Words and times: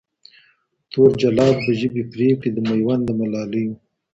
تور 0.91 1.09
جلاد 1.21 1.55
به 1.65 1.71
ژبي 1.79 2.03
پرې 2.11 2.27
کړي 2.39 2.49
د 2.53 2.57
میوند 2.69 3.01
د 3.05 3.09
ملالیو 3.19 3.73